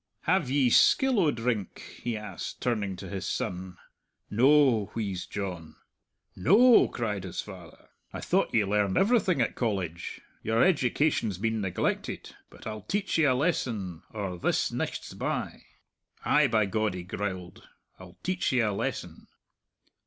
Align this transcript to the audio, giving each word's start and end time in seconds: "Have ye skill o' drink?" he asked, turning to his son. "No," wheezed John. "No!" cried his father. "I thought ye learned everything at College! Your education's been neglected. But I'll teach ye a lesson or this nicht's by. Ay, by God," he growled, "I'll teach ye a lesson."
"Have 0.21 0.49
ye 0.49 0.71
skill 0.71 1.19
o' 1.19 1.29
drink?" 1.29 1.99
he 2.01 2.17
asked, 2.17 2.59
turning 2.59 2.95
to 2.95 3.07
his 3.07 3.27
son. 3.27 3.77
"No," 4.31 4.85
wheezed 4.95 5.31
John. 5.31 5.75
"No!" 6.35 6.87
cried 6.87 7.23
his 7.23 7.39
father. 7.41 7.87
"I 8.11 8.19
thought 8.19 8.51
ye 8.51 8.65
learned 8.65 8.97
everything 8.97 9.41
at 9.41 9.53
College! 9.53 10.21
Your 10.41 10.63
education's 10.63 11.37
been 11.37 11.61
neglected. 11.61 12.33
But 12.49 12.65
I'll 12.65 12.81
teach 12.81 13.15
ye 13.19 13.25
a 13.25 13.35
lesson 13.35 14.01
or 14.11 14.39
this 14.39 14.71
nicht's 14.71 15.13
by. 15.13 15.65
Ay, 16.25 16.47
by 16.47 16.65
God," 16.65 16.95
he 16.95 17.03
growled, 17.03 17.67
"I'll 17.99 18.17
teach 18.23 18.51
ye 18.51 18.59
a 18.59 18.73
lesson." 18.73 19.27